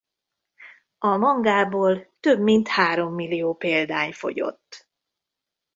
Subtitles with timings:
[0.97, 4.87] A mangából több mint hárommillió példány fogyott.